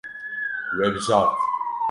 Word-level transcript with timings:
We 0.77 0.87
bijart. 0.93 1.35